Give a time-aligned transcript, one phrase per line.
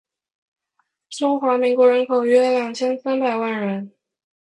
[1.11, 3.93] 中华民国人口约二千三百万人